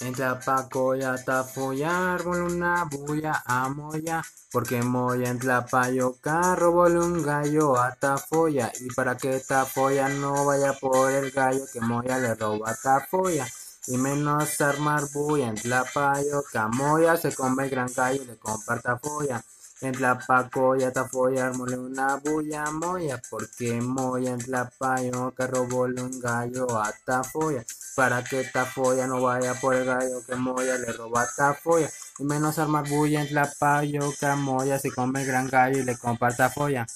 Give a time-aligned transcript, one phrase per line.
[0.00, 7.76] En Tlapacoya, Tafoya, árbol una bulla a Moya, porque Moya en Tlapayoca robó un gallo
[7.76, 12.76] a Tafoya, y para que Tafoya no vaya por el gallo que Moya le roba
[12.80, 13.48] Tafoya,
[13.88, 18.78] y menos armar bulla en Tlapayoca, Moya se come el gran gallo y le compra
[18.80, 19.44] Tafoya.
[19.80, 26.92] En Tlapacoya, Tafoya, armóle una bulla Moya, porque Moya en Tlapayoca robóle un gallo a
[27.04, 27.64] Tafoya,
[27.98, 32.22] para que Tafoya no vaya por el gallo que Moya le roba a Tafoya, y
[32.22, 36.86] menos armar bulla en Tlapayoca, Moya se come el gran gallo y le compra Tafoya.